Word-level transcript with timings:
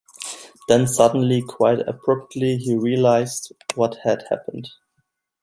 Then 0.67 0.87
suddenly, 0.87 1.43
quite 1.43 1.81
abruptly, 1.87 2.57
he 2.57 2.75
realised 2.75 3.53
what 3.75 3.97
had 4.03 4.23
happened. 4.31 4.67